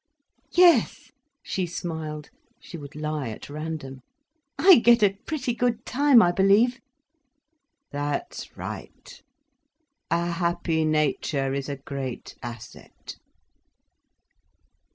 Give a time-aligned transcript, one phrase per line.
[0.55, 1.11] "Yes,"
[1.43, 6.79] she smiled—she would lie at random—"I get a pretty good time I believe."
[7.91, 9.21] "That's right.
[10.09, 13.17] A happy nature is a great asset."